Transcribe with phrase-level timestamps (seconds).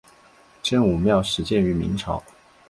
[0.63, 2.23] 真武庙始建于明朝。